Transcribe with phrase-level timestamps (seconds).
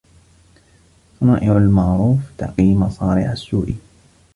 [1.19, 3.73] صَنَائِعُ الْمَعْرُوفِ تَقِي مَصَارِعَ السُّوءِ